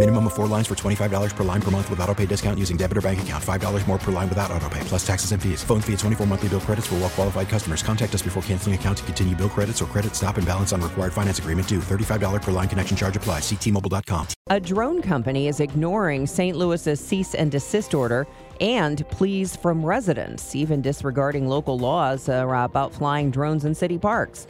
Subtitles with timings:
[0.00, 2.78] Minimum of four lines for $25 per line per month with auto pay discount using
[2.78, 3.44] debit or bank account.
[3.44, 5.62] $5 more per line without auto pay, plus taxes and fees.
[5.62, 7.82] Phone fee at 24 monthly bill credits for well qualified customers.
[7.82, 10.80] Contact us before canceling account to continue bill credits or credit stop and balance on
[10.80, 11.80] required finance agreement due.
[11.80, 13.42] $35 per line connection charge applies.
[13.42, 14.28] Ctmobile.com.
[14.48, 16.56] A drone company is ignoring St.
[16.56, 18.26] Louis's cease and desist order
[18.62, 24.46] and pleas from residents, even disregarding local laws about flying drones in city parks.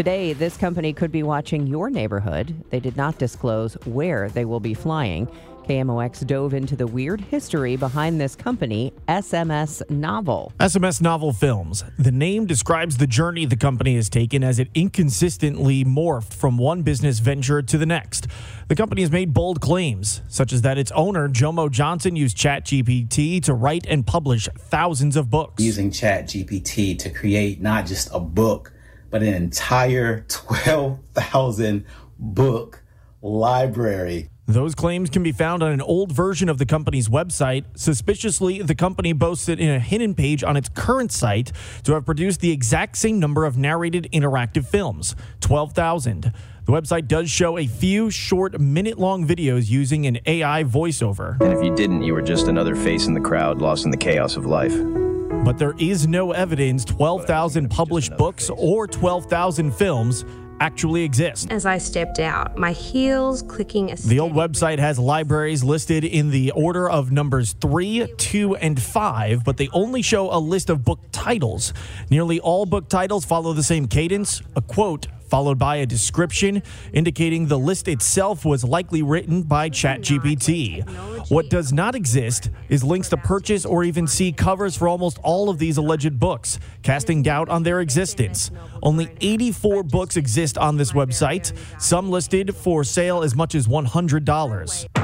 [0.00, 2.64] Today, this company could be watching your neighborhood.
[2.70, 5.28] They did not disclose where they will be flying.
[5.68, 10.54] KMOX dove into the weird history behind this company, SMS Novel.
[10.58, 11.84] SMS Novel Films.
[11.98, 16.80] The name describes the journey the company has taken as it inconsistently morphed from one
[16.80, 18.26] business venture to the next.
[18.68, 23.44] The company has made bold claims, such as that its owner, Jomo Johnson, used ChatGPT
[23.44, 25.62] to write and publish thousands of books.
[25.62, 28.72] Using ChatGPT to create not just a book,
[29.10, 31.84] but an entire 12,000
[32.18, 32.82] book
[33.22, 34.30] library.
[34.46, 37.64] Those claims can be found on an old version of the company's website.
[37.76, 41.52] Suspiciously, the company boasted in a hidden page on its current site
[41.84, 46.32] to have produced the exact same number of narrated interactive films 12,000.
[46.64, 51.40] The website does show a few short, minute long videos using an AI voiceover.
[51.40, 53.96] And if you didn't, you were just another face in the crowd lost in the
[53.96, 54.74] chaos of life.
[55.44, 60.24] But there is no evidence 12,000 published books or 12,000 films
[60.60, 61.50] actually exist.
[61.50, 63.94] As I stepped out, my heels clicking.
[64.04, 69.42] The old website has libraries listed in the order of numbers 3, 2, and 5,
[69.42, 71.72] but they only show a list of book titles.
[72.10, 77.46] Nearly all book titles follow the same cadence a quote followed by a description indicating
[77.46, 80.86] the list itself was likely written by ChatGPT.
[81.30, 85.48] What does not exist is links to purchase or even see covers for almost all
[85.48, 88.50] of these alleged books, casting doubt on their existence.
[88.82, 94.99] Only 84 books exist on this website, some listed for sale as much as $100.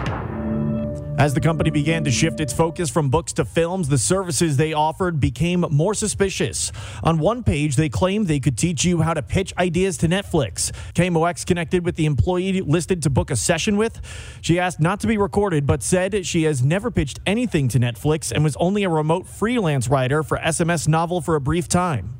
[1.18, 4.74] As the company began to shift its focus from books to films, the services they
[4.74, 6.70] offered became more suspicious.
[7.02, 10.72] On one page, they claimed they could teach you how to pitch ideas to Netflix.
[10.92, 13.98] KMOX connected with the employee listed to book a session with.
[14.42, 18.30] She asked not to be recorded, but said she has never pitched anything to Netflix
[18.30, 22.18] and was only a remote freelance writer for SMS Novel for a brief time.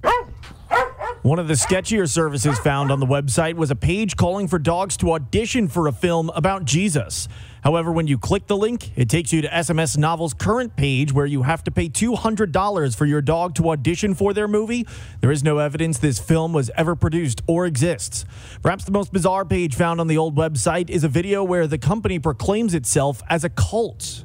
[1.23, 4.97] One of the sketchier services found on the website was a page calling for dogs
[4.99, 7.27] to audition for a film about Jesus.
[7.65, 11.27] However, when you click the link, it takes you to SMS Novel's current page where
[11.27, 14.87] you have to pay $200 for your dog to audition for their movie.
[15.21, 18.25] There is no evidence this film was ever produced or exists.
[18.63, 21.79] Perhaps the most bizarre page found on the old website is a video where the
[21.79, 24.25] company proclaims itself as a cult.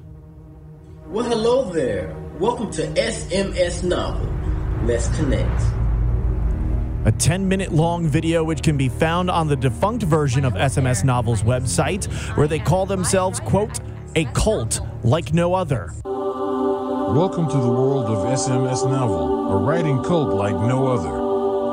[1.07, 2.15] Well, hello there.
[2.37, 4.31] Welcome to SMS Novel.
[4.85, 5.80] Let's connect.
[7.03, 11.03] A 10 minute long video which can be found on the defunct version of SMS
[11.03, 12.05] Novel's website,
[12.37, 13.79] where they call themselves, quote,
[14.15, 15.91] a cult like no other.
[16.05, 21.20] Welcome to the world of SMS Novel, a writing cult like no other.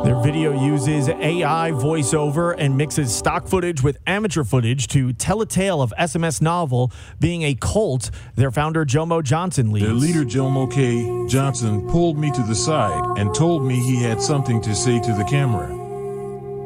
[0.04, 5.46] Their video uses AI voiceover and mixes stock footage with amateur footage to tell a
[5.46, 9.86] tale of SMS Novel being a cult their founder Jomo Johnson leads.
[9.86, 11.26] Their leader Jomo K.
[11.28, 15.12] Johnson pulled me to the side and told me he had something to say to
[15.14, 15.78] the camera.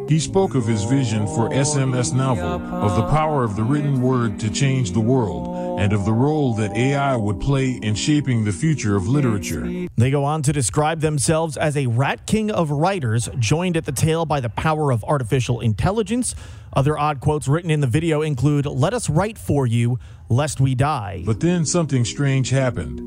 [0.08, 4.38] He spoke of his vision for SMS Novel, of the power of the written word
[4.40, 8.52] to change the world, and of the role that AI would play in shaping the
[8.52, 9.86] future of literature.
[9.96, 13.92] They go on to describe themselves as a rat king of writers, joined at the
[13.92, 16.34] tail by the power of artificial intelligence.
[16.72, 19.98] Other odd quotes written in the video include Let us write for you,
[20.28, 21.22] lest we die.
[21.26, 23.00] But then something strange happened.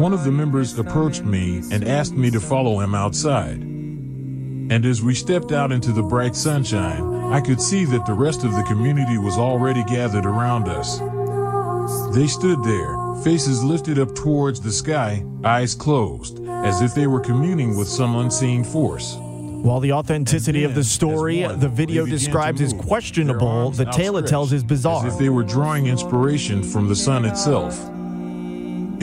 [0.00, 3.60] One of the members approached me and asked me to follow him outside.
[4.68, 8.44] And as we stepped out into the bright sunshine, I could see that the rest
[8.44, 11.00] of the community was already gathered around us.
[12.12, 17.20] They stood there, faces lifted up towards the sky, eyes closed, as if they were
[17.20, 19.16] communing with some unseen force.
[19.16, 24.52] While the authenticity of the story the video describes is questionable, the tale it tells
[24.52, 25.06] is bizarre.
[25.06, 27.78] As if they were drawing inspiration from the sun itself.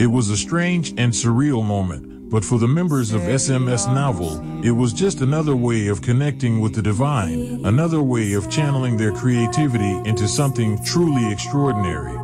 [0.00, 4.72] It was a strange and surreal moment, but for the members of SMS Novel, it
[4.72, 10.00] was just another way of connecting with the divine, another way of channeling their creativity
[10.08, 12.23] into something truly extraordinary.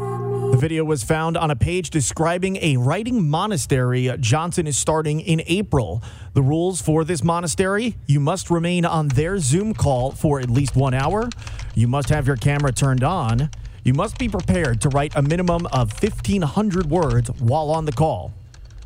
[0.50, 5.42] The video was found on a page describing a writing monastery Johnson is starting in
[5.46, 6.02] April.
[6.34, 10.74] The rules for this monastery you must remain on their Zoom call for at least
[10.74, 11.28] one hour,
[11.76, 13.48] you must have your camera turned on,
[13.84, 18.32] you must be prepared to write a minimum of 1,500 words while on the call.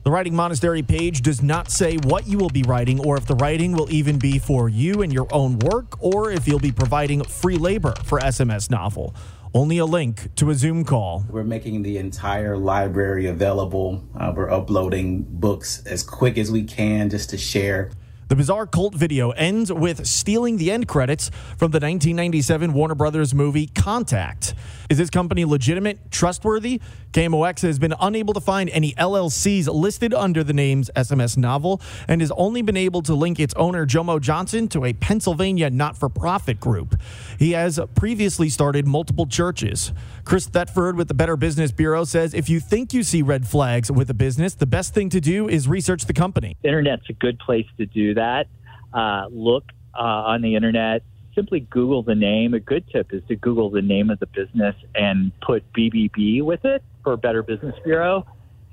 [0.03, 3.37] The Writing Monastery page does not say what you will be writing or if the
[3.37, 7.25] writing will even be for you and your own work or if you'll be providing
[7.25, 9.15] free labor for SMS Novel.
[9.57, 11.25] Only a link to a Zoom call.
[11.31, 14.03] We're making the entire library available.
[14.19, 17.93] Uh, we're uploading books as quick as we can just to share.
[18.27, 23.33] The bizarre cult video ends with stealing the end credits from the 1997 Warner Brothers
[23.33, 24.55] movie Contact.
[24.91, 26.81] Is this company legitimate, trustworthy?
[27.15, 32.21] KMOX has been unable to find any LLCs listed under the names SMS Novel and
[32.21, 36.09] has only been able to link its owner, Jomo Johnson, to a Pennsylvania not for
[36.09, 37.01] profit group.
[37.39, 39.93] He has previously started multiple churches.
[40.25, 43.93] Chris Thetford with the Better Business Bureau says if you think you see red flags
[43.93, 46.57] with a business, the best thing to do is research the company.
[46.65, 48.49] Internet's a good place to do that.
[48.93, 49.63] Uh, look
[49.97, 51.05] uh, on the internet
[51.37, 52.55] simply Google the name.
[52.55, 56.65] A good tip is to Google the name of the business and put BBB with
[56.65, 58.27] it for Better Business Bureau.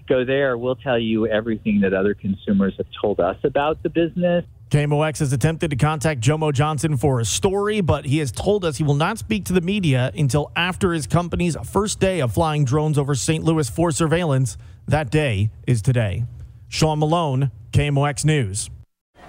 [0.08, 0.58] Go there.
[0.58, 4.44] We'll tell you everything that other consumers have told us about the business.
[4.72, 8.78] KMOX has attempted to contact Jomo Johnson for a story, but he has told us
[8.78, 12.64] he will not speak to the media until after his company's first day of flying
[12.66, 13.44] drones over St.
[13.44, 14.58] Louis for surveillance.
[14.88, 16.24] That day is today.
[16.70, 18.70] Sean Malone, KMOX News.